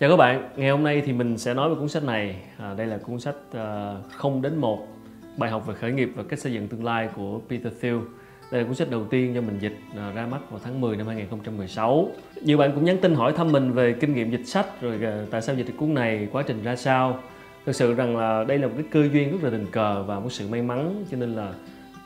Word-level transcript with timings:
Chào 0.00 0.10
các 0.10 0.16
bạn, 0.16 0.48
ngày 0.56 0.70
hôm 0.70 0.82
nay 0.82 1.02
thì 1.06 1.12
mình 1.12 1.38
sẽ 1.38 1.54
nói 1.54 1.68
về 1.68 1.74
cuốn 1.78 1.88
sách 1.88 2.04
này. 2.04 2.36
À, 2.58 2.74
đây 2.74 2.86
là 2.86 2.98
cuốn 2.98 3.20
sách 3.20 3.34
à, 3.52 3.94
uh, 4.06 4.12
0 4.12 4.42
đến 4.42 4.56
1 4.56 4.86
bài 5.36 5.50
học 5.50 5.66
về 5.66 5.74
khởi 5.74 5.92
nghiệp 5.92 6.10
và 6.14 6.22
cách 6.28 6.38
xây 6.38 6.52
dựng 6.52 6.68
tương 6.68 6.84
lai 6.84 7.08
của 7.16 7.40
Peter 7.48 7.72
Thiel. 7.80 7.96
Đây 8.52 8.60
là 8.60 8.66
cuốn 8.66 8.74
sách 8.74 8.90
đầu 8.90 9.04
tiên 9.04 9.34
do 9.34 9.40
mình 9.40 9.58
dịch 9.60 9.76
uh, 9.90 10.14
ra 10.14 10.26
mắt 10.26 10.38
vào 10.50 10.60
tháng 10.64 10.80
10 10.80 10.96
năm 10.96 11.06
2016. 11.06 12.08
Nhiều 12.42 12.58
bạn 12.58 12.72
cũng 12.74 12.84
nhắn 12.84 12.98
tin 13.02 13.14
hỏi 13.14 13.32
thăm 13.32 13.52
mình 13.52 13.72
về 13.72 13.92
kinh 13.92 14.14
nghiệm 14.14 14.30
dịch 14.30 14.44
sách 14.44 14.80
rồi 14.80 14.96
uh, 14.96 15.30
tại 15.30 15.42
sao 15.42 15.54
dịch 15.54 15.66
cuốn 15.76 15.94
này, 15.94 16.28
quá 16.32 16.42
trình 16.46 16.62
ra 16.62 16.76
sao. 16.76 17.18
Thực 17.66 17.74
sự 17.74 17.94
rằng 17.94 18.16
là 18.16 18.44
đây 18.44 18.58
là 18.58 18.66
một 18.66 18.74
cái 18.76 18.86
cơ 18.90 19.08
duyên 19.12 19.32
rất 19.32 19.38
là 19.42 19.50
tình 19.50 19.66
cờ 19.70 20.02
và 20.02 20.20
một 20.20 20.32
sự 20.32 20.48
may 20.48 20.62
mắn 20.62 21.04
cho 21.10 21.16
nên 21.16 21.34
là 21.34 21.52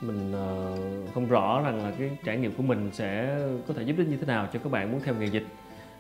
mình 0.01 0.33
uh, 0.33 1.15
không 1.15 1.29
rõ 1.29 1.63
rằng 1.65 1.85
là 1.85 1.93
cái 1.99 2.11
trải 2.25 2.37
nghiệm 2.37 2.53
của 2.53 2.63
mình 2.63 2.91
sẽ 2.93 3.39
có 3.69 3.75
thể 3.75 3.83
giúp 3.83 3.95
ích 3.99 4.09
như 4.09 4.17
thế 4.17 4.27
nào 4.27 4.49
cho 4.53 4.59
các 4.59 4.73
bạn 4.73 4.93
muốn 4.93 5.01
theo 5.05 5.15
nghề 5.15 5.27
dịch 5.27 5.45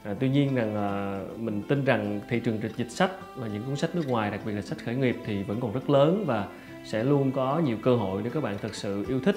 À, 0.04 0.14
tuy 0.20 0.28
nhiên 0.28 0.54
rằng 0.54 0.77
à, 0.77 1.20
mình 1.36 1.62
tin 1.68 1.84
rằng 1.84 2.20
thị 2.28 2.41
trường 2.41 2.60
dịch 2.77 2.91
sách 2.91 3.10
và 3.36 3.46
những 3.46 3.62
cuốn 3.62 3.77
sách 3.77 3.95
nước 3.95 4.08
ngoài 4.08 4.30
đặc 4.30 4.41
biệt 4.46 4.52
là 4.52 4.62
sách 4.62 4.78
khởi 4.84 4.95
nghiệp 4.95 5.16
thì 5.24 5.42
vẫn 5.42 5.60
còn 5.60 5.72
rất 5.72 5.91
lớn 5.91 6.24
và 6.27 6.46
sẽ 6.84 7.04
luôn 7.04 7.32
có 7.32 7.58
nhiều 7.58 7.77
cơ 7.82 7.96
hội 7.96 8.22
để 8.22 8.30
các 8.34 8.42
bạn 8.42 8.56
thật 8.62 8.74
sự 8.74 9.05
yêu 9.08 9.20
thích. 9.20 9.36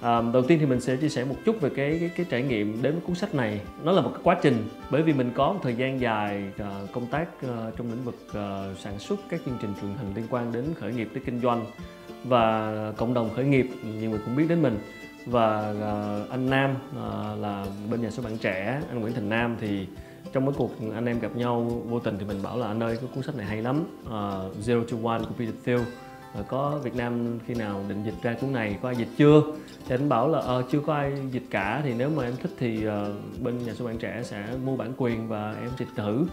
À, 0.00 0.22
đầu 0.32 0.42
tiên 0.42 0.58
thì 0.58 0.66
mình 0.66 0.80
sẽ 0.80 0.96
chia 0.96 1.08
sẻ 1.08 1.24
một 1.24 1.36
chút 1.44 1.60
về 1.60 1.70
cái 1.76 1.96
cái, 2.00 2.10
cái 2.16 2.26
trải 2.30 2.42
nghiệm 2.42 2.82
đến 2.82 2.92
với 2.92 3.02
cuốn 3.06 3.14
sách 3.14 3.34
này. 3.34 3.60
Nó 3.84 3.92
là 3.92 4.02
một 4.02 4.10
cái 4.12 4.20
quá 4.22 4.36
trình 4.42 4.68
bởi 4.90 5.02
vì 5.02 5.12
mình 5.12 5.30
có 5.34 5.52
một 5.52 5.60
thời 5.62 5.74
gian 5.74 6.00
dài 6.00 6.44
à, 6.58 6.70
công 6.92 7.06
tác 7.06 7.26
à, 7.42 7.70
trong 7.76 7.90
lĩnh 7.90 8.04
vực 8.04 8.18
à, 8.34 8.74
sản 8.78 8.98
xuất 8.98 9.20
các 9.28 9.40
chương 9.46 9.58
trình 9.60 9.70
truyền 9.80 9.94
hình 9.94 10.14
liên 10.14 10.26
quan 10.30 10.52
đến 10.52 10.64
khởi 10.80 10.92
nghiệp 10.92 11.08
tới 11.14 11.22
kinh 11.26 11.40
doanh 11.40 11.66
và 12.24 12.72
cộng 12.96 13.14
đồng 13.14 13.30
khởi 13.36 13.44
nghiệp 13.44 13.66
nhiều 14.00 14.10
người 14.10 14.20
cũng 14.24 14.36
biết 14.36 14.46
đến 14.48 14.62
mình 14.62 14.78
và 15.26 15.70
uh, 15.70 16.30
anh 16.30 16.50
Nam 16.50 16.74
uh, 16.90 17.42
là 17.42 17.66
bên 17.90 18.02
nhà 18.02 18.10
xuất 18.10 18.24
bản 18.24 18.38
trẻ 18.38 18.82
anh 18.88 19.00
Nguyễn 19.00 19.14
Thành 19.14 19.28
Nam 19.28 19.56
thì 19.60 19.86
trong 20.32 20.46
cái 20.46 20.54
cuộc 20.58 20.70
anh 20.94 21.06
em 21.06 21.20
gặp 21.20 21.36
nhau 21.36 21.82
vô 21.88 22.00
tình 22.00 22.18
thì 22.18 22.24
mình 22.24 22.42
bảo 22.42 22.58
là 22.58 22.66
anh 22.66 22.82
ơi 22.82 22.96
cái 22.96 23.10
cuốn 23.14 23.22
sách 23.22 23.36
này 23.36 23.46
hay 23.46 23.62
lắm 23.62 23.84
uh, 24.02 24.10
Zero 24.66 24.84
to 24.84 25.10
One 25.10 25.18
của 25.18 25.34
Peter 25.38 25.54
Thiel 25.64 25.80
uh, 25.80 26.48
có 26.48 26.80
Việt 26.82 26.96
Nam 26.96 27.38
khi 27.46 27.54
nào 27.54 27.84
định 27.88 28.04
dịch 28.04 28.14
ra 28.22 28.36
cuốn 28.40 28.52
này 28.52 28.78
có 28.82 28.88
ai 28.88 28.96
dịch 28.96 29.08
chưa? 29.16 29.42
Thì 29.88 29.94
anh 29.94 30.08
bảo 30.08 30.28
là 30.28 30.38
uh, 30.38 30.64
chưa 30.70 30.80
có 30.80 30.94
ai 30.94 31.12
dịch 31.30 31.44
cả 31.50 31.80
thì 31.84 31.94
nếu 31.94 32.10
mà 32.10 32.24
em 32.24 32.34
thích 32.42 32.52
thì 32.58 32.86
uh, 32.88 32.92
bên 33.40 33.58
nhà 33.58 33.74
xuất 33.74 33.86
bản 33.86 33.98
trẻ 33.98 34.22
sẽ 34.22 34.46
mua 34.64 34.76
bản 34.76 34.92
quyền 34.96 35.28
và 35.28 35.54
em 35.60 35.70
dịch 35.78 35.88
thử 35.96 36.26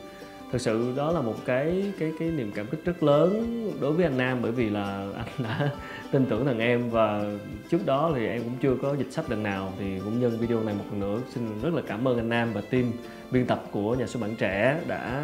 thực 0.51 0.61
sự 0.61 0.93
đó 0.95 1.11
là 1.11 1.21
một 1.21 1.35
cái 1.45 1.93
cái 1.99 2.11
cái 2.19 2.31
niềm 2.31 2.51
cảm 2.55 2.67
kích 2.67 2.85
rất 2.85 3.03
lớn 3.03 3.71
đối 3.81 3.93
với 3.93 4.05
anh 4.05 4.17
Nam 4.17 4.37
bởi 4.41 4.51
vì 4.51 4.69
là 4.69 5.07
anh 5.15 5.43
đã 5.43 5.69
tin 6.11 6.25
tưởng 6.25 6.45
thằng 6.45 6.59
em 6.59 6.89
và 6.89 7.23
trước 7.69 7.85
đó 7.85 8.11
thì 8.15 8.27
em 8.27 8.43
cũng 8.43 8.55
chưa 8.61 8.75
có 8.81 8.95
dịch 8.95 9.11
sách 9.11 9.29
lần 9.29 9.43
nào 9.43 9.73
thì 9.79 9.99
cũng 10.03 10.21
nhân 10.21 10.37
video 10.39 10.63
này 10.63 10.75
một 10.77 10.83
lần 10.91 10.99
nữa. 10.99 11.21
Xin 11.29 11.61
rất 11.61 11.73
là 11.73 11.81
cảm 11.87 12.07
ơn 12.07 12.17
anh 12.17 12.29
Nam 12.29 12.53
và 12.53 12.61
team 12.61 12.91
biên 13.31 13.45
tập 13.45 13.63
của 13.71 13.95
nhà 13.95 14.07
xuất 14.07 14.21
bản 14.21 14.35
trẻ 14.35 14.81
đã 14.87 15.23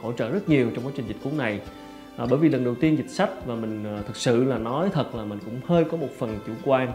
hỗ 0.00 0.12
trợ 0.12 0.30
rất 0.30 0.48
nhiều 0.48 0.70
trong 0.74 0.86
quá 0.86 0.92
trình 0.96 1.06
dịch 1.08 1.16
cuốn 1.24 1.36
này. 1.36 1.60
À, 2.16 2.26
bởi 2.30 2.38
vì 2.38 2.48
lần 2.48 2.64
đầu 2.64 2.74
tiên 2.74 2.96
dịch 2.96 3.10
sách 3.10 3.46
và 3.46 3.54
mình 3.54 3.84
à, 3.84 4.02
thực 4.06 4.16
sự 4.16 4.44
là 4.44 4.58
nói 4.58 4.90
thật 4.92 5.14
là 5.14 5.24
mình 5.24 5.38
cũng 5.44 5.60
hơi 5.66 5.84
có 5.84 5.96
một 5.96 6.08
phần 6.18 6.38
chủ 6.46 6.52
quan 6.64 6.92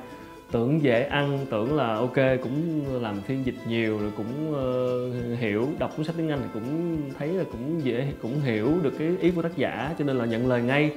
tưởng 0.51 0.83
dễ 0.83 1.03
ăn 1.03 1.45
tưởng 1.49 1.75
là 1.75 1.95
ok 1.95 2.15
cũng 2.43 2.83
làm 3.01 3.21
phiên 3.21 3.45
dịch 3.45 3.55
nhiều 3.67 3.99
rồi 3.99 4.11
cũng 4.17 4.51
uh, 4.51 5.39
hiểu 5.39 5.67
đọc 5.79 5.93
cuốn 5.97 6.05
sách 6.05 6.15
tiếng 6.17 6.29
anh 6.29 6.39
thì 6.43 6.49
cũng 6.53 6.97
thấy 7.19 7.27
là 7.27 7.43
cũng 7.51 7.83
dễ 7.83 8.07
cũng 8.21 8.41
hiểu 8.41 8.73
được 8.81 8.93
cái 8.99 9.07
ý 9.19 9.31
của 9.31 9.41
tác 9.41 9.57
giả 9.57 9.95
cho 9.99 10.05
nên 10.05 10.17
là 10.17 10.25
nhận 10.25 10.47
lời 10.47 10.61
ngay. 10.61 10.91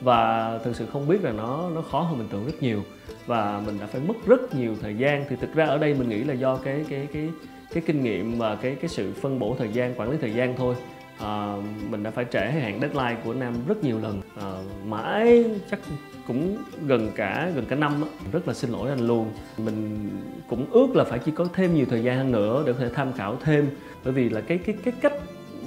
Và 0.00 0.58
thực 0.64 0.76
sự 0.76 0.86
không 0.86 1.08
biết 1.08 1.24
là 1.24 1.32
nó 1.32 1.70
nó 1.74 1.82
khó 1.82 2.00
hơn 2.00 2.18
mình 2.18 2.28
tưởng 2.30 2.46
rất 2.46 2.62
nhiều. 2.62 2.82
Và 3.26 3.62
mình 3.66 3.78
đã 3.80 3.86
phải 3.86 4.00
mất 4.08 4.14
rất 4.26 4.54
nhiều 4.54 4.76
thời 4.82 4.94
gian. 4.94 5.24
Thì 5.28 5.36
thực 5.40 5.54
ra 5.54 5.66
ở 5.66 5.78
đây 5.78 5.94
mình 5.94 6.08
nghĩ 6.08 6.24
là 6.24 6.34
do 6.34 6.56
cái 6.56 6.84
cái 6.88 7.06
cái 7.12 7.28
cái 7.74 7.82
kinh 7.86 8.02
nghiệm 8.02 8.38
và 8.38 8.54
cái 8.56 8.74
cái 8.74 8.88
sự 8.88 9.12
phân 9.12 9.38
bổ 9.38 9.56
thời 9.58 9.68
gian 9.68 9.94
quản 9.94 10.10
lý 10.10 10.16
thời 10.20 10.34
gian 10.34 10.56
thôi 10.56 10.74
uh, 11.16 11.64
mình 11.90 12.02
đã 12.02 12.10
phải 12.10 12.26
trễ 12.32 12.50
hạn 12.50 12.80
deadline 12.80 13.16
của 13.24 13.34
nam 13.34 13.54
rất 13.68 13.84
nhiều 13.84 13.98
lần. 14.00 14.22
Uh, 14.36 14.86
mãi 14.86 15.44
chắc 15.70 15.80
cũng 16.26 16.56
gần 16.86 17.10
cả 17.14 17.50
gần 17.54 17.66
cả 17.66 17.76
năm 17.76 18.00
đó. 18.00 18.06
rất 18.32 18.48
là 18.48 18.54
xin 18.54 18.70
lỗi 18.70 18.90
anh 18.90 19.06
luôn. 19.06 19.30
Mình 19.58 20.10
cũng 20.48 20.66
ước 20.70 20.96
là 20.96 21.04
phải 21.04 21.18
chỉ 21.18 21.32
có 21.32 21.48
thêm 21.52 21.74
nhiều 21.74 21.86
thời 21.90 22.02
gian 22.02 22.18
hơn 22.18 22.32
nữa 22.32 22.62
để 22.66 22.72
có 22.72 22.78
thể 22.78 22.88
tham 22.94 23.12
khảo 23.12 23.36
thêm. 23.44 23.70
Bởi 24.04 24.12
vì 24.12 24.28
là 24.28 24.40
cái 24.40 24.58
cái 24.58 24.76
cái 24.84 24.94
cách 25.00 25.14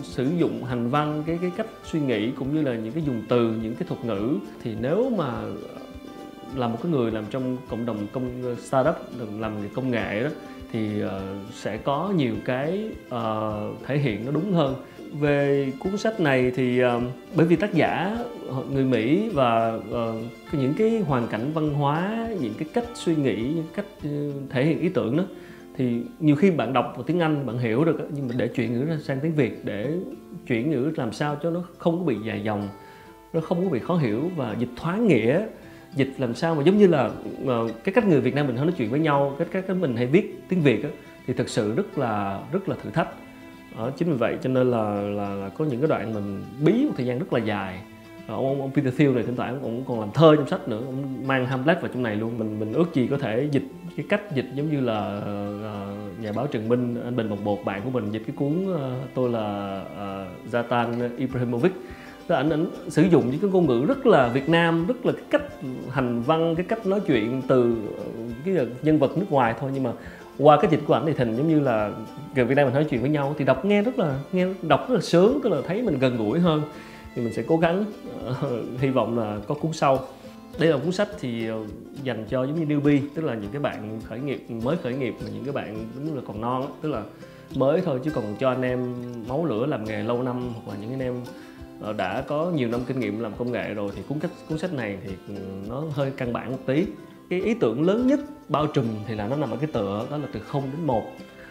sử 0.03 0.31
dụng 0.37 0.63
hành 0.63 0.89
văn 0.89 1.23
cái 1.27 1.37
cái 1.41 1.51
cách 1.57 1.67
suy 1.83 1.99
nghĩ 1.99 2.31
cũng 2.31 2.55
như 2.55 2.61
là 2.61 2.75
những 2.75 2.93
cái 2.93 3.03
dùng 3.03 3.23
từ 3.29 3.53
những 3.61 3.75
cái 3.75 3.87
thuật 3.87 4.05
ngữ 4.05 4.35
thì 4.63 4.75
nếu 4.81 5.09
mà 5.09 5.41
là 6.55 6.67
một 6.67 6.77
cái 6.83 6.91
người 6.91 7.11
làm 7.11 7.23
trong 7.29 7.57
cộng 7.69 7.85
đồng 7.85 8.07
công 8.11 8.55
startup 8.59 8.95
làm 9.39 9.61
về 9.61 9.69
công 9.73 9.91
nghệ 9.91 10.23
đó 10.23 10.29
thì 10.71 11.03
uh, 11.03 11.11
sẽ 11.53 11.77
có 11.77 12.13
nhiều 12.15 12.33
cái 12.45 12.89
uh, 13.07 13.85
thể 13.85 13.97
hiện 13.97 14.25
nó 14.25 14.31
đúng 14.31 14.53
hơn. 14.53 14.75
Về 15.19 15.71
cuốn 15.79 15.97
sách 15.97 16.19
này 16.19 16.51
thì 16.55 16.83
uh, 16.83 17.03
bởi 17.35 17.45
vì 17.45 17.55
tác 17.55 17.73
giả 17.73 18.17
người 18.71 18.83
Mỹ 18.83 19.29
và 19.33 19.75
uh, 19.75 20.53
những 20.53 20.73
cái 20.77 20.99
hoàn 20.99 21.27
cảnh 21.27 21.51
văn 21.53 21.73
hóa 21.73 22.27
những 22.41 22.53
cái 22.53 22.67
cách 22.73 22.85
suy 22.93 23.15
nghĩ 23.15 23.35
những 23.35 23.67
cách 23.75 23.85
uh, 23.97 24.49
thể 24.49 24.65
hiện 24.65 24.79
ý 24.79 24.89
tưởng 24.89 25.17
đó 25.17 25.23
thì 25.77 26.01
nhiều 26.19 26.35
khi 26.35 26.51
bạn 26.51 26.73
đọc 26.73 26.93
vào 26.95 27.03
tiếng 27.03 27.19
Anh 27.19 27.45
bạn 27.45 27.57
hiểu 27.57 27.85
được 27.85 27.97
nhưng 28.15 28.27
mà 28.27 28.33
để 28.37 28.47
chuyển 28.47 28.73
ngữ 28.73 28.85
ra 28.85 28.97
sang 29.03 29.19
tiếng 29.19 29.35
Việt 29.35 29.65
để 29.65 29.93
chuyển 30.47 30.71
ngữ 30.71 30.91
làm 30.95 31.11
sao 31.11 31.37
cho 31.43 31.49
nó 31.49 31.63
không 31.77 31.99
có 31.99 32.05
bị 32.05 32.15
dài 32.25 32.43
dòng 32.43 32.69
nó 33.33 33.41
không 33.41 33.63
có 33.63 33.69
bị 33.69 33.79
khó 33.79 33.95
hiểu 33.95 34.31
và 34.35 34.55
dịch 34.59 34.69
thoáng 34.75 35.07
nghĩa 35.07 35.45
dịch 35.97 36.13
làm 36.17 36.35
sao 36.35 36.55
mà 36.55 36.63
giống 36.63 36.77
như 36.77 36.87
là 36.87 37.11
uh, 37.43 37.71
cái 37.83 37.93
cách 37.93 38.07
người 38.07 38.21
Việt 38.21 38.35
Nam 38.35 38.47
mình 38.47 38.55
nói 38.55 38.71
chuyện 38.77 38.89
với 38.89 38.99
nhau 38.99 39.35
cách 39.39 39.47
cách 39.51 39.69
mình 39.69 39.95
hay 39.95 40.05
viết 40.05 40.43
tiếng 40.49 40.61
Việt 40.61 40.83
á, 40.83 40.89
thì 41.27 41.33
thực 41.33 41.49
sự 41.49 41.75
rất 41.75 41.97
là 41.97 42.39
rất 42.51 42.69
là 42.69 42.75
thử 42.83 42.89
thách. 42.89 43.07
Ở 43.75 43.91
chính 43.97 44.11
vì 44.11 44.17
vậy 44.17 44.37
cho 44.41 44.49
nên 44.49 44.71
là, 44.71 44.93
là 45.01 45.29
là 45.29 45.49
có 45.49 45.65
những 45.65 45.79
cái 45.79 45.87
đoạn 45.87 46.13
mình 46.13 46.43
bí 46.65 46.85
một 46.85 46.93
thời 46.97 47.05
gian 47.05 47.19
rất 47.19 47.33
là 47.33 47.39
dài. 47.39 47.81
Ờ, 48.27 48.35
ông, 48.35 48.61
ông 48.61 48.71
Peter 48.71 48.95
Thiel 48.97 49.11
này 49.11 49.23
thỉnh 49.23 49.35
thoảng 49.35 49.59
cũng 49.61 49.83
còn 49.87 49.99
làm 49.99 50.09
thơ 50.13 50.35
trong 50.35 50.47
sách 50.47 50.67
nữa 50.67 50.81
ông 50.85 51.27
mang 51.27 51.45
Hamlet 51.45 51.81
vào 51.81 51.91
trong 51.93 52.03
này 52.03 52.15
luôn. 52.15 52.39
Mình 52.39 52.59
mình 52.59 52.73
ước 52.73 52.93
gì 52.93 53.07
có 53.07 53.17
thể 53.17 53.49
dịch 53.51 53.63
cái 53.97 54.05
cách 54.09 54.21
dịch 54.35 54.45
giống 54.55 54.71
như 54.71 54.79
là 54.79 55.21
uh, 55.21 56.19
nhà 56.23 56.31
báo 56.31 56.47
Trần 56.47 56.69
Minh 56.69 57.03
anh 57.03 57.15
Bình 57.15 57.29
Bồng 57.29 57.43
Bột 57.43 57.59
bạn 57.65 57.81
của 57.83 57.89
mình 57.89 58.11
dịch 58.11 58.23
cái 58.27 58.35
cuốn 58.35 58.73
uh, 58.73 58.79
tôi 59.13 59.29
là 59.29 59.81
uh, 59.93 60.53
Zatan 60.53 61.09
Ibrahimovic 61.17 61.71
tức 62.27 62.33
là 62.33 62.39
anh, 62.39 62.49
anh 62.49 62.67
sử 62.89 63.03
dụng 63.03 63.31
những 63.31 63.39
cái 63.39 63.49
ngôn 63.51 63.67
ngữ 63.67 63.85
rất 63.87 64.05
là 64.05 64.27
Việt 64.27 64.49
Nam 64.49 64.85
rất 64.87 65.05
là 65.05 65.11
cái 65.11 65.23
cách 65.29 65.41
hành 65.89 66.21
văn 66.21 66.55
cái 66.55 66.65
cách 66.69 66.85
nói 66.85 67.01
chuyện 67.07 67.41
từ 67.47 67.75
ờ, 67.97 68.03
cái 68.45 68.55
ờ, 68.55 68.65
nhân 68.81 68.99
vật 68.99 69.17
nước 69.17 69.25
ngoài 69.29 69.53
thôi. 69.59 69.71
Nhưng 69.73 69.83
mà 69.83 69.91
qua 70.37 70.57
cái 70.61 70.71
dịch 70.71 70.79
của 70.87 70.93
ảnh 70.93 71.03
thì 71.05 71.13
thành 71.13 71.35
giống 71.35 71.47
như 71.47 71.59
là 71.59 71.91
người 72.35 72.45
Việt 72.45 72.55
Nam 72.55 72.65
mình 72.65 72.73
nói 72.73 72.85
chuyện 72.89 73.01
với 73.01 73.09
nhau. 73.09 73.35
Thì 73.37 73.45
đọc 73.45 73.65
nghe 73.65 73.81
rất 73.81 73.99
là 73.99 74.19
nghe 74.31 74.47
đọc 74.61 74.89
rất 74.89 74.95
là 74.95 75.01
sướng 75.01 75.39
tức 75.43 75.49
là 75.49 75.57
thấy 75.67 75.81
mình 75.81 75.99
gần 75.99 76.17
gũi 76.17 76.39
hơn. 76.39 76.61
Thì 77.15 77.21
mình 77.21 77.33
sẽ 77.33 77.43
cố 77.47 77.57
gắng 77.57 77.85
uh, 78.29 78.35
hy 78.79 78.89
vọng 78.89 79.19
là 79.19 79.37
có 79.47 79.55
cuốn 79.55 79.73
sau. 79.73 79.99
Đây 80.59 80.69
là 80.69 80.77
cuốn 80.77 80.91
sách 80.91 81.09
thì 81.19 81.47
dành 82.03 82.25
cho 82.29 82.43
giống 82.43 82.59
như 82.59 82.75
newbie 82.75 83.01
tức 83.15 83.25
là 83.25 83.33
những 83.33 83.51
cái 83.51 83.61
bạn 83.61 83.99
khởi 84.03 84.19
nghiệp 84.19 84.45
mới 84.63 84.77
khởi 84.83 84.93
nghiệp 84.93 85.15
mà 85.23 85.29
những 85.33 85.43
cái 85.43 85.53
bạn 85.53 85.85
đúng 85.95 86.15
là 86.15 86.21
còn 86.27 86.41
non 86.41 86.65
tức 86.81 86.89
là 86.89 87.03
mới 87.55 87.81
thôi. 87.81 87.99
Chứ 88.03 88.11
còn 88.11 88.23
cho 88.39 88.49
anh 88.49 88.61
em 88.61 88.95
máu 89.27 89.45
lửa 89.45 89.65
làm 89.65 89.85
nghề 89.85 90.03
lâu 90.03 90.23
năm 90.23 90.49
hoặc 90.53 90.73
là 90.73 90.81
những 90.81 90.93
anh 90.93 90.99
em 90.99 91.13
Ờ, 91.81 91.93
đã 91.93 92.23
có 92.27 92.51
nhiều 92.55 92.69
năm 92.69 92.79
kinh 92.87 92.99
nghiệm 92.99 93.19
làm 93.19 93.33
công 93.37 93.51
nghệ 93.51 93.73
rồi 93.73 93.91
thì 93.95 94.01
cuốn 94.09 94.19
sách 94.19 94.31
cuốn 94.49 94.57
sách 94.57 94.73
này 94.73 94.97
thì 95.03 95.13
ừ, 95.27 95.33
nó 95.69 95.83
hơi 95.91 96.11
căn 96.17 96.33
bản 96.33 96.51
một 96.51 96.59
tí. 96.65 96.85
Cái 97.29 97.41
ý 97.41 97.53
tưởng 97.53 97.85
lớn 97.85 98.07
nhất 98.07 98.19
bao 98.49 98.67
trùm 98.67 98.85
thì 99.07 99.15
là 99.15 99.27
nó 99.27 99.35
nằm 99.35 99.51
ở 99.51 99.57
cái 99.57 99.69
tựa 99.73 100.07
đó 100.11 100.17
là 100.17 100.27
từ 100.33 100.39
0 100.39 100.63
đến 100.71 100.87
1 100.87 101.03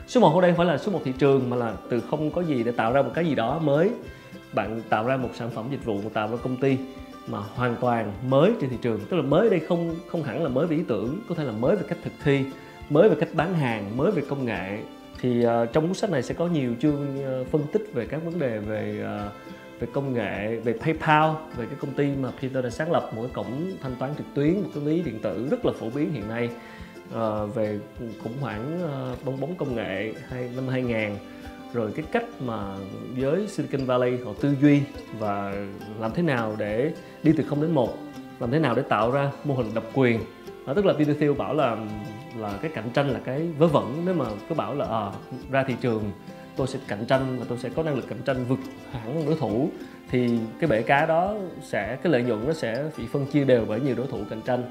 số 0.07 0.21
1 0.21 0.35
ở 0.35 0.41
đây 0.41 0.51
không 0.51 0.57
phải 0.57 0.67
là 0.67 0.79
số 0.79 0.93
1 0.93 1.01
thị 1.05 1.13
trường 1.19 1.51
mà 1.51 1.57
là 1.57 1.75
từ 1.91 2.01
không 2.01 2.31
có 2.31 2.41
gì 2.43 2.63
để 2.63 2.73
tạo 2.73 2.93
ra 2.93 3.03
một 3.03 3.11
cái 3.15 3.27
gì 3.27 3.35
đó 3.35 3.59
mới. 3.59 3.91
Bạn 4.53 4.83
tạo 4.89 5.07
ra 5.07 5.17
một 5.17 5.31
sản 5.35 5.51
phẩm 5.51 5.65
dịch 5.71 5.85
vụ 5.85 6.01
tạo 6.13 6.29
ra 6.29 6.37
công 6.43 6.57
ty 6.57 6.77
mà 7.27 7.39
hoàn 7.39 7.77
toàn 7.81 8.13
mới 8.29 8.53
trên 8.61 8.71
thị 8.71 8.77
trường. 8.83 9.01
Tức 9.11 9.17
là 9.17 9.23
mới 9.23 9.51
đây 9.51 9.61
không 9.61 9.95
không 10.09 10.23
hẳn 10.23 10.43
là 10.43 10.49
mới 10.49 10.67
về 10.67 10.77
ý 10.77 10.83
tưởng 10.89 11.21
có 11.29 11.35
thể 11.35 11.45
là 11.45 11.53
mới 11.53 11.77
về 11.77 11.83
cách 11.89 11.99
thực 12.05 12.13
thi 12.25 12.45
mới 12.91 13.09
về 13.09 13.17
cách 13.21 13.29
bán 13.33 13.55
hàng 13.55 13.97
mới 13.97 14.11
về 14.11 14.23
công 14.29 14.45
nghệ. 14.45 14.79
Thì 15.21 15.47
uh, 15.47 15.73
trong 15.73 15.87
cuốn 15.87 15.95
sách 15.95 16.11
này 16.11 16.23
sẽ 16.23 16.35
có 16.35 16.47
nhiều 16.47 16.75
chương 16.81 17.17
uh, 17.19 17.49
phân 17.49 17.63
tích 17.73 17.91
về 17.95 18.07
các 18.07 18.25
vấn 18.25 18.39
đề 18.39 18.59
về 18.59 19.05
uh, 19.27 19.33
về 19.81 19.89
công 19.93 20.13
nghệ 20.15 20.57
về 20.57 20.73
PayPal 20.73 21.31
về 21.57 21.67
cái 21.67 21.77
công 21.81 21.95
ty 21.95 22.09
mà 22.21 22.31
Peter 22.43 22.65
đã 22.65 22.71
sáng 22.71 22.93
lập 22.93 23.11
một 23.15 23.23
cái 23.23 23.31
cổng 23.35 23.73
thanh 23.83 23.97
toán 23.97 24.15
trực 24.19 24.27
tuyến 24.35 24.55
một 24.55 24.69
cái 24.75 24.85
ví 24.85 25.03
điện 25.03 25.19
tử 25.23 25.49
rất 25.51 25.67
là 25.67 25.73
phổ 25.81 25.91
biến 25.91 26.13
hiện 26.13 26.29
nay. 26.29 26.51
À, 27.15 27.45
về 27.55 27.79
khủng 28.23 28.41
hoảng 28.41 28.81
ờ, 28.83 29.17
bong 29.25 29.41
bóng 29.41 29.55
công 29.57 29.75
nghệ 29.75 30.13
hay 30.29 30.51
năm 30.57 30.69
2000 30.69 31.17
rồi 31.73 31.93
cái 31.97 32.05
cách 32.13 32.25
mà 32.41 32.77
giới 33.17 33.49
Silicon 33.49 33.87
Valley 33.87 34.17
họ 34.25 34.33
tư 34.41 34.57
duy 34.63 34.83
và 35.19 35.55
làm 36.01 36.13
thế 36.15 36.23
nào 36.23 36.57
để 36.59 36.93
đi 37.23 37.33
từ 37.37 37.45
0 37.45 37.63
đến 37.63 37.71
1 37.71 37.99
làm 38.41 38.51
thế 38.51 38.59
nào 38.59 38.75
để 38.75 38.83
tạo 38.83 39.11
ra 39.11 39.31
mô 39.45 39.55
hình 39.55 39.75
độc 39.75 39.85
quyền. 39.95 40.21
À, 40.67 40.75
tức 40.75 40.85
là 40.87 40.93
Peter 40.93 41.19
Thiel 41.19 41.33
bảo 41.33 41.55
là 41.55 41.77
là 42.39 42.59
cái 42.63 42.71
cạnh 42.75 42.91
tranh 42.95 43.11
là 43.11 43.21
cái 43.25 43.49
vớ 43.59 43.67
vẩn 43.67 44.03
nếu 44.05 44.15
mà 44.15 44.25
cứ 44.49 44.55
bảo 44.55 44.75
là 44.75 44.87
à, 44.87 45.11
ra 45.51 45.65
thị 45.65 45.75
trường 45.81 46.13
tôi 46.57 46.67
sẽ 46.67 46.79
cạnh 46.89 47.05
tranh 47.07 47.37
và 47.39 47.47
tôi 47.49 47.59
sẽ 47.59 47.69
có 47.69 47.83
năng 47.83 47.95
lực 47.95 48.09
cạnh 48.09 48.23
tranh 48.25 48.45
vượt 48.49 48.59
hẳn 48.93 49.27
đối 49.27 49.37
thủ 49.37 49.71
thì 50.11 50.39
cái 50.61 50.69
bể 50.69 50.83
cá 50.83 51.07
đó 51.07 51.35
sẽ 51.63 51.97
cái 52.03 52.13
lợi 52.13 52.23
nhuận 52.23 52.47
nó 52.47 52.53
sẽ 52.53 52.85
bị 52.99 53.05
phân 53.13 53.27
chia 53.27 53.45
đều 53.45 53.65
bởi 53.69 53.81
nhiều 53.81 53.95
đối 53.95 54.07
thủ 54.07 54.19
cạnh 54.31 54.41
tranh. 54.43 54.63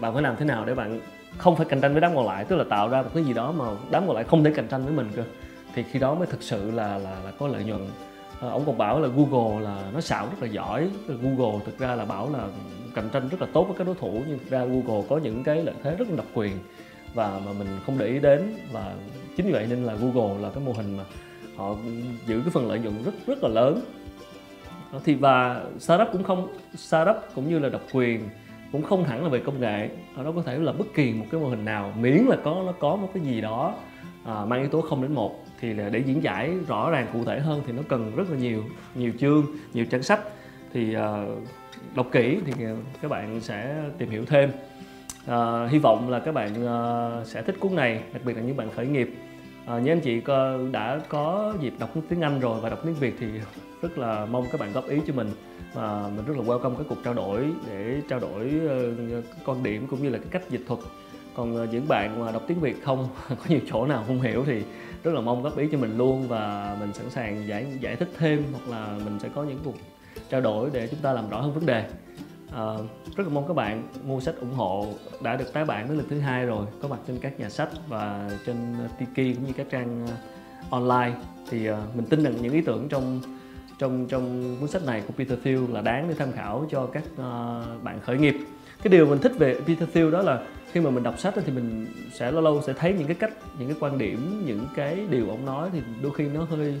Bạn 0.00 0.12
phải 0.12 0.22
làm 0.22 0.36
thế 0.36 0.44
nào 0.44 0.64
để 0.64 0.74
bạn 0.74 1.00
không 1.38 1.56
phải 1.56 1.66
cạnh 1.66 1.80
tranh 1.80 1.92
với 1.92 2.00
đám 2.00 2.14
còn 2.14 2.26
lại 2.26 2.44
tức 2.44 2.56
là 2.56 2.64
tạo 2.70 2.88
ra 2.88 3.02
một 3.02 3.10
cái 3.14 3.24
gì 3.24 3.32
đó 3.32 3.52
mà 3.52 3.64
đám 3.90 4.06
còn 4.06 4.16
lại 4.16 4.24
không 4.24 4.44
thể 4.44 4.52
cạnh 4.56 4.68
tranh 4.68 4.84
với 4.84 4.92
mình 4.92 5.08
cơ. 5.16 5.22
Thì 5.74 5.82
khi 5.82 5.98
đó 5.98 6.14
mới 6.14 6.26
thực 6.26 6.42
sự 6.42 6.70
là 6.70 6.98
là, 6.98 7.16
là 7.24 7.30
có 7.38 7.48
lợi 7.48 7.64
nhuận. 7.64 7.86
Ờ, 8.40 8.50
ông 8.50 8.62
còn 8.66 8.78
bảo 8.78 9.00
là 9.00 9.08
Google 9.08 9.64
là 9.64 9.90
nó 9.94 10.00
xạo 10.00 10.26
rất 10.26 10.36
là 10.40 10.48
giỏi. 10.48 10.90
Google 11.08 11.60
thực 11.66 11.78
ra 11.78 11.94
là 11.94 12.04
bảo 12.04 12.30
là 12.32 12.48
cạnh 12.94 13.08
tranh 13.12 13.28
rất 13.28 13.40
là 13.40 13.46
tốt 13.52 13.64
với 13.64 13.78
các 13.78 13.86
đối 13.86 13.94
thủ 13.94 14.22
nhưng 14.28 14.38
thực 14.38 14.50
ra 14.50 14.64
Google 14.64 15.06
có 15.08 15.18
những 15.18 15.44
cái 15.44 15.64
lợi 15.64 15.74
thế 15.82 15.96
rất 15.96 16.08
là 16.10 16.16
độc 16.16 16.26
quyền 16.34 16.52
và 17.14 17.40
mà 17.46 17.52
mình 17.52 17.68
không 17.86 17.98
để 17.98 18.06
ý 18.06 18.18
đến. 18.18 18.54
Và 18.72 18.94
chính 19.36 19.46
vì 19.46 19.52
vậy 19.52 19.66
nên 19.70 19.84
là 19.84 19.94
Google 19.94 20.42
là 20.42 20.50
cái 20.54 20.64
mô 20.64 20.72
hình 20.72 20.96
mà 20.96 21.04
họ 21.56 21.76
giữ 22.26 22.40
cái 22.40 22.50
phần 22.50 22.68
lợi 22.68 22.78
nhuận 22.78 23.02
rất 23.04 23.14
rất 23.26 23.42
là 23.42 23.48
lớn. 23.48 23.80
Thì 25.04 25.14
và 25.14 25.64
startup 25.78 26.08
cũng 26.12 26.22
không 26.22 26.48
startup 26.76 27.16
cũng 27.34 27.48
như 27.48 27.58
là 27.58 27.68
độc 27.68 27.82
quyền 27.92 28.28
cũng 28.72 28.82
không 28.82 29.04
hẳn 29.04 29.22
là 29.22 29.28
về 29.28 29.38
công 29.38 29.60
nghệ. 29.60 29.88
Nó 30.16 30.32
có 30.32 30.42
thể 30.42 30.58
là 30.58 30.72
bất 30.72 30.86
kỳ 30.94 31.12
một 31.12 31.26
cái 31.30 31.40
mô 31.40 31.48
hình 31.48 31.64
nào 31.64 31.92
miễn 32.00 32.16
là 32.16 32.36
có 32.44 32.62
nó 32.66 32.72
có 32.72 32.96
một 32.96 33.10
cái 33.14 33.22
gì 33.22 33.40
đó 33.40 33.74
à, 34.24 34.44
mang 34.44 34.60
yếu 34.60 34.68
tố 34.68 34.80
không 34.80 35.02
đến 35.02 35.12
một 35.12 35.44
thì 35.60 35.74
là 35.74 35.88
để 35.88 35.98
diễn 35.98 36.22
giải 36.22 36.52
rõ 36.68 36.90
ràng 36.90 37.06
cụ 37.12 37.24
thể 37.24 37.40
hơn 37.40 37.62
thì 37.66 37.72
nó 37.72 37.82
cần 37.88 38.12
rất 38.16 38.30
là 38.30 38.36
nhiều 38.36 38.64
nhiều 38.94 39.12
chương 39.18 39.46
nhiều 39.74 39.84
trang 39.84 40.02
sách. 40.02 40.20
Thì 40.72 40.94
à, 40.94 41.24
đọc 41.94 42.06
kỹ 42.12 42.38
thì 42.44 42.64
các 43.02 43.10
bạn 43.10 43.40
sẽ 43.40 43.74
tìm 43.98 44.10
hiểu 44.10 44.24
thêm. 44.24 44.50
À, 45.26 45.66
hy 45.70 45.78
vọng 45.78 46.10
là 46.10 46.18
các 46.18 46.34
bạn 46.34 46.66
à, 46.66 47.10
sẽ 47.24 47.42
thích 47.42 47.56
cuốn 47.60 47.74
này 47.74 48.02
đặc 48.12 48.22
biệt 48.24 48.36
là 48.36 48.42
những 48.42 48.56
bạn 48.56 48.68
khởi 48.76 48.86
nghiệp 48.86 49.14
à, 49.66 49.78
như 49.78 49.92
anh 49.92 50.00
chị 50.00 50.22
đã 50.72 51.00
có 51.08 51.54
dịp 51.60 51.74
đọc 51.78 51.90
tiếng 52.08 52.20
Anh 52.20 52.40
rồi 52.40 52.60
và 52.60 52.68
đọc 52.68 52.80
tiếng 52.84 52.94
Việt 52.94 53.14
thì 53.20 53.26
rất 53.82 53.98
là 53.98 54.26
mong 54.26 54.46
các 54.52 54.60
bạn 54.60 54.72
góp 54.72 54.88
ý 54.88 55.00
cho 55.06 55.12
mình. 55.14 55.30
Và 55.74 56.10
mình 56.16 56.24
rất 56.24 56.36
là 56.36 56.42
welcome 56.42 56.74
cái 56.74 56.84
cuộc 56.88 56.98
trao 57.04 57.14
đổi 57.14 57.44
để 57.66 58.00
trao 58.08 58.20
đổi 58.20 58.50
ờ, 58.68 58.92
quan 59.44 59.62
điểm 59.62 59.86
cũng 59.90 60.02
như 60.02 60.08
là 60.08 60.18
cái 60.18 60.28
cách 60.30 60.50
dịch 60.50 60.62
thuật. 60.66 60.80
Còn 61.34 61.56
ờ, 61.56 61.66
những 61.72 61.88
bạn 61.88 62.24
mà 62.24 62.32
đọc 62.32 62.42
tiếng 62.46 62.60
Việt 62.60 62.82
không 62.82 63.08
có 63.28 63.44
nhiều 63.48 63.60
chỗ 63.70 63.86
nào 63.86 64.04
không 64.06 64.20
hiểu 64.20 64.44
thì 64.46 64.62
rất 65.04 65.14
là 65.14 65.20
mong 65.20 65.42
góp 65.42 65.58
ý 65.58 65.68
cho 65.72 65.78
mình 65.78 65.98
luôn 65.98 66.28
và 66.28 66.76
mình 66.80 66.92
sẵn 66.92 67.10
sàng 67.10 67.48
giải 67.48 67.66
giải 67.80 67.96
thích 67.96 68.08
thêm 68.18 68.44
hoặc 68.52 68.76
là 68.76 68.98
mình 69.04 69.18
sẽ 69.18 69.28
có 69.34 69.44
những 69.44 69.58
cuộc 69.64 69.74
trao 70.30 70.40
đổi 70.40 70.70
để 70.72 70.88
chúng 70.90 71.00
ta 71.00 71.12
làm 71.12 71.30
rõ 71.30 71.40
hơn 71.40 71.54
vấn 71.54 71.66
đề. 71.66 71.84
Uh, 72.50 72.80
rất 73.16 73.24
là 73.26 73.32
mong 73.32 73.48
các 73.48 73.54
bạn 73.54 73.88
mua 74.04 74.20
sách 74.20 74.34
ủng 74.40 74.54
hộ 74.54 74.86
đã 75.22 75.36
được 75.36 75.52
tái 75.52 75.64
bản 75.64 75.88
đến 75.88 75.98
lần 75.98 76.08
thứ 76.08 76.20
hai 76.20 76.46
rồi 76.46 76.66
có 76.82 76.88
mặt 76.88 76.98
trên 77.06 77.18
các 77.18 77.40
nhà 77.40 77.48
sách 77.48 77.68
và 77.88 78.30
trên 78.46 78.56
Tiki 78.98 79.36
cũng 79.36 79.46
như 79.46 79.52
các 79.56 79.66
trang 79.70 80.06
ờ, 80.06 80.14
online. 80.70 81.12
Thì 81.50 81.70
uh, 81.70 81.76
mình 81.94 82.06
tin 82.06 82.22
rằng 82.22 82.34
những 82.42 82.52
ý 82.52 82.60
tưởng 82.60 82.88
trong 82.88 83.20
trong 83.78 84.06
trong 84.08 84.56
cuốn 84.60 84.68
sách 84.68 84.84
này 84.84 85.02
của 85.06 85.12
Peter 85.18 85.38
Thiel 85.44 85.60
là 85.72 85.80
đáng 85.80 86.08
để 86.08 86.14
tham 86.18 86.32
khảo 86.32 86.66
cho 86.70 86.86
các 86.86 87.04
uh, 87.12 87.82
bạn 87.82 88.00
khởi 88.00 88.18
nghiệp. 88.18 88.34
Cái 88.82 88.90
điều 88.90 89.06
mình 89.06 89.18
thích 89.18 89.32
về 89.38 89.54
Peter 89.66 89.88
Thiel 89.92 90.10
đó 90.10 90.22
là 90.22 90.42
khi 90.72 90.80
mà 90.80 90.90
mình 90.90 91.02
đọc 91.02 91.18
sách 91.18 91.34
thì 91.46 91.52
mình 91.52 91.86
sẽ 92.12 92.32
lâu 92.32 92.42
lâu 92.42 92.62
sẽ 92.66 92.72
thấy 92.72 92.94
những 92.98 93.06
cái 93.06 93.16
cách 93.16 93.32
những 93.58 93.68
cái 93.68 93.76
quan 93.80 93.98
điểm 93.98 94.42
những 94.46 94.66
cái 94.76 95.06
điều 95.10 95.30
ông 95.30 95.46
nói 95.46 95.70
thì 95.72 95.82
đôi 96.02 96.12
khi 96.14 96.24
nó 96.24 96.44
hơi 96.44 96.80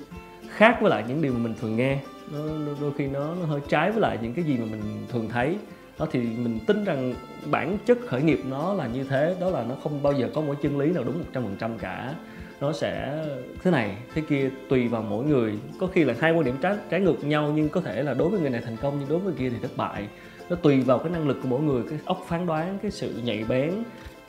khác 0.50 0.78
với 0.80 0.90
lại 0.90 1.04
những 1.08 1.22
điều 1.22 1.32
mà 1.32 1.38
mình 1.38 1.54
thường 1.60 1.76
nghe. 1.76 1.98
Nó 2.32 2.38
đôi 2.80 2.92
khi 2.98 3.06
nó, 3.06 3.34
nó 3.40 3.46
hơi 3.46 3.60
trái 3.68 3.90
với 3.90 4.00
lại 4.00 4.18
những 4.22 4.34
cái 4.34 4.44
gì 4.44 4.56
mà 4.58 4.64
mình 4.70 4.80
thường 5.12 5.28
thấy. 5.28 5.56
Đó 5.98 6.06
thì 6.12 6.20
mình 6.20 6.58
tin 6.66 6.84
rằng 6.84 7.14
bản 7.50 7.78
chất 7.86 7.98
khởi 8.06 8.22
nghiệp 8.22 8.40
nó 8.50 8.74
là 8.74 8.86
như 8.86 9.04
thế 9.04 9.36
đó 9.40 9.50
là 9.50 9.64
nó 9.68 9.74
không 9.82 10.02
bao 10.02 10.12
giờ 10.12 10.28
có 10.34 10.40
một 10.40 10.54
chân 10.62 10.78
lý 10.78 10.92
nào 10.92 11.04
đúng 11.04 11.24
100% 11.60 11.78
cả. 11.78 12.14
Nó 12.60 12.72
sẽ 12.72 13.24
thế 13.62 13.70
này 13.70 13.96
thế 14.14 14.22
kia 14.28 14.50
tùy 14.68 14.88
vào 14.88 15.02
mỗi 15.02 15.24
người. 15.24 15.54
Có 15.80 15.86
khi 15.86 16.04
là 16.04 16.14
hai 16.20 16.32
quan 16.32 16.44
điểm 16.44 16.56
trái, 16.60 16.76
trái 16.90 17.00
ngược 17.00 17.24
nhau 17.24 17.52
nhưng 17.56 17.68
có 17.68 17.80
thể 17.80 18.02
là 18.02 18.14
đối 18.14 18.28
với 18.28 18.40
người 18.40 18.50
này 18.50 18.60
thành 18.64 18.76
công 18.76 18.96
nhưng 19.00 19.08
đối 19.08 19.18
với 19.18 19.26
người 19.26 19.38
kia 19.38 19.50
thì 19.50 19.56
thất 19.62 19.76
bại. 19.76 20.08
Nó 20.50 20.56
tùy 20.56 20.80
vào 20.80 20.98
cái 20.98 21.12
năng 21.12 21.28
lực 21.28 21.38
của 21.42 21.48
mỗi 21.48 21.60
người 21.60 21.82
cái 21.90 21.98
óc 22.04 22.24
phán 22.28 22.46
đoán 22.46 22.78
cái 22.82 22.90
sự 22.90 23.20
nhạy 23.24 23.44
bén 23.48 23.72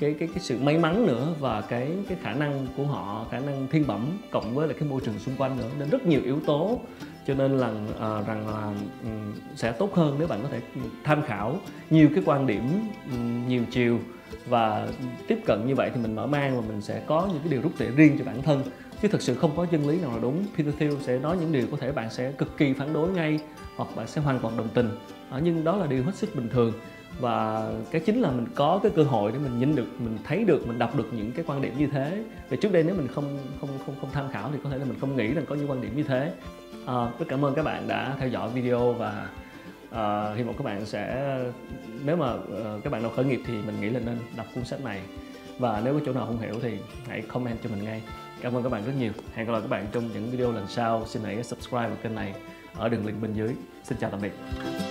cái 0.02 0.16
cái 0.20 0.28
cái 0.28 0.40
sự 0.40 0.58
may 0.60 0.78
mắn 0.78 1.08
nữa 1.08 1.34
và 1.40 1.62
cái 1.62 1.92
cái 2.10 2.18
khả 2.22 2.34
năng 2.34 2.68
của 2.78 2.84
họ 2.84 3.26
khả 3.32 3.40
năng 3.40 3.68
thiên 3.72 3.88
bẩm 3.88 4.08
cộng 4.32 4.56
với 4.56 4.68
lại 4.68 4.78
cái 4.80 4.90
môi 4.90 5.02
trường 5.06 5.20
xung 5.20 5.36
quanh 5.38 5.58
nữa 5.58 5.70
nên 5.80 5.90
rất 5.90 6.06
nhiều 6.06 6.22
yếu 6.24 6.40
tố. 6.40 6.80
Cho 7.28 7.34
nên 7.34 7.58
là 7.58 7.68
uh, 7.68 8.28
rằng 8.28 8.48
là 8.48 8.64
um, 9.04 9.34
sẽ 9.56 9.72
tốt 9.72 9.96
hơn 9.96 10.16
nếu 10.20 10.28
bạn 10.28 10.40
có 10.44 10.50
thể 10.50 10.62
tham 11.04 11.22
khảo 11.22 11.60
nhiều 11.90 12.10
cái 12.16 12.24
quan 12.26 12.48
điểm 12.48 12.64
um, 13.12 13.48
nhiều 13.48 13.64
chiều. 13.72 14.00
Và 14.48 14.88
tiếp 15.28 15.40
cận 15.46 15.68
như 15.68 15.76
vậy 15.76 15.92
thì 15.94 16.02
mình 16.02 16.16
mở 16.16 16.28
mang 16.28 16.56
và 16.56 16.62
mình 16.68 16.82
sẽ 16.82 17.02
có 17.08 17.30
những 17.34 17.40
cái 17.44 17.52
điều 17.52 17.62
rút 17.62 17.72
tỉa 17.78 17.90
riêng 17.96 18.16
cho 18.20 18.26
bản 18.26 18.42
thân. 18.42 18.64
Chứ 19.02 19.08
thực 19.08 19.22
sự 19.22 19.36
không 19.36 19.52
có 19.56 19.66
chân 19.66 19.88
lý 19.88 20.00
nào 20.00 20.12
là 20.12 20.20
đúng. 20.22 20.46
Peter 20.58 20.76
Thiel 20.80 20.94
sẽ 21.02 21.20
nói 21.20 21.38
những 21.40 21.52
điều 21.52 21.68
có 21.72 21.78
thể 21.78 21.92
bạn 21.92 22.10
sẽ 22.10 22.32
cực 22.32 22.58
kỳ 22.58 22.74
phản 22.74 22.94
đối 22.94 23.10
ngay 23.10 23.40
hoặc 23.76 23.90
bạn 23.96 24.08
sẽ 24.08 24.22
hoàn 24.22 24.40
toàn 24.40 24.58
đồng 24.58 24.70
tình. 24.74 24.90
À, 25.30 25.40
nhưng 25.44 25.64
đó 25.64 25.78
là 25.78 25.88
điều 25.88 26.04
hết 26.04 26.16
sức 26.16 26.36
bình 26.36 26.50
thường 26.50 26.74
và 27.20 27.68
cái 27.92 28.02
chính 28.06 28.22
là 28.22 28.32
mình 28.32 28.46
có 28.56 28.80
cái 28.84 28.92
cơ 28.96 29.04
hội 29.04 29.32
để 29.32 29.40
mình 29.40 29.60
nhìn 29.60 29.76
được 29.76 29.88
mình 30.00 30.18
thấy 30.24 30.44
được 30.44 30.68
mình 30.68 30.80
đọc 30.80 30.96
được 30.96 31.08
những 31.12 31.32
cái 31.32 31.46
quan 31.48 31.62
điểm 31.62 31.78
như 31.78 31.88
thế. 31.88 32.24
Và 32.50 32.58
trước 32.62 32.72
đây 32.72 32.84
nếu 32.84 32.96
mình 32.96 33.08
không 33.08 33.38
không 33.60 33.70
không 33.86 33.96
không 34.02 34.10
tham 34.14 34.26
khảo 34.32 34.50
thì 34.52 34.58
có 34.64 34.70
thể 34.70 34.78
là 34.78 34.86
mình 34.86 35.00
không 35.00 35.16
nghĩ 35.16 35.34
rằng 35.34 35.46
có 35.46 35.56
những 35.56 35.70
quan 35.70 35.82
điểm 35.82 35.98
như 35.98 36.04
thế. 36.04 36.34
À, 36.86 37.12
rất 37.20 37.26
cảm 37.30 37.46
ơn 37.46 37.56
các 37.56 37.64
bạn 37.64 37.88
đã 37.88 38.16
theo 38.20 38.30
dõi 38.30 38.50
video 38.50 38.94
và 38.94 39.30
à, 39.92 40.34
hy 40.36 40.44
vọng 40.44 40.56
các 40.58 40.64
bạn 40.66 40.86
sẽ 40.86 41.38
nếu 42.06 42.16
mà 42.16 42.34
uh, 42.34 42.84
các 42.84 42.94
bạn 42.94 43.02
nào 43.02 43.12
khởi 43.16 43.26
nghiệp 43.26 43.42
thì 43.48 43.54
mình 43.54 43.82
nghĩ 43.82 43.90
là 43.90 44.00
nên 44.00 44.18
đọc 44.38 44.46
cuốn 44.56 44.66
sách 44.66 44.84
này. 44.84 45.02
Và 45.60 45.82
nếu 45.86 45.94
có 45.94 46.00
chỗ 46.06 46.14
nào 46.14 46.26
không 46.26 46.40
hiểu 46.40 46.56
thì 46.62 46.78
hãy 47.08 47.22
comment 47.22 47.58
cho 47.64 47.70
mình 47.70 47.84
ngay. 47.84 48.02
Cảm 48.42 48.56
ơn 48.56 48.64
các 48.64 48.70
bạn 48.70 48.86
rất 48.86 48.94
nhiều. 49.00 49.12
Hẹn 49.34 49.46
gặp 49.46 49.52
lại 49.52 49.62
các 49.62 49.70
bạn 49.70 49.86
trong 49.92 50.10
những 50.14 50.32
video 50.32 50.52
lần 50.52 50.68
sau. 50.68 51.06
Xin 51.06 51.24
hãy 51.24 51.44
subscribe 51.44 51.88
vào 51.88 51.98
kênh 52.04 52.16
này 52.16 52.34
ở 52.76 52.90
đường 52.90 53.06
link 53.06 53.22
bên 53.22 53.34
dưới. 53.34 53.50
Xin 53.84 53.98
chào 53.98 54.10
tạm 54.10 54.22
biệt. 54.22 54.91